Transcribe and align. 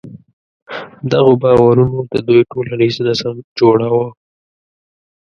دغو 1.11 1.33
باورونو 1.41 1.87
د 2.11 2.13
دوی 2.27 2.41
ټولنیز 2.51 2.95
نظم 3.07 3.35
جوړاوه. 3.59 4.07